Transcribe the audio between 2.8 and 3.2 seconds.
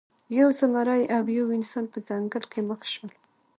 شول.